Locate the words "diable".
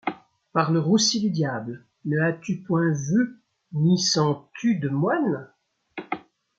1.29-1.85